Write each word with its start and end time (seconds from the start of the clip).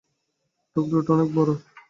টুকরোটা 0.75 1.11
অনেক 1.13 1.29
বড়ো। 1.35 1.53